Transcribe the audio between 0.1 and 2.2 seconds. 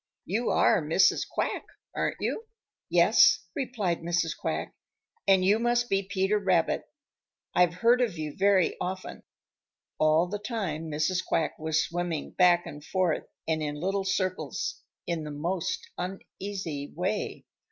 You are Mrs. Quack, aren't